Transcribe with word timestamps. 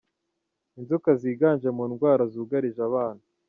Inzoka 0.79 1.09
ziganje 1.21 1.69
mu 1.77 1.83
ndwara 1.91 2.23
zugarije 2.33 2.79
abana 2.87 3.23